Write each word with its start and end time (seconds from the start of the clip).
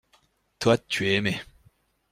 Toi, 0.57 0.79
tu 0.79 1.07
es 1.09 1.13
aimé. 1.13 1.39